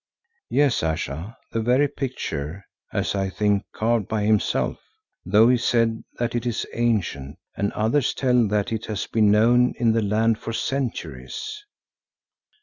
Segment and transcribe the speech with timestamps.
[0.49, 4.79] "Yes, Ayesha, the very picture, as I think, carved by himself,
[5.27, 9.75] though he said that it is ancient, and others tell that it has been known
[9.77, 11.63] in the land for centuries."